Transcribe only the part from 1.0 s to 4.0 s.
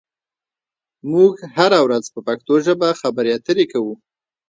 موږ هره ورځ په پښتو ژبه خبرې اترې کوو.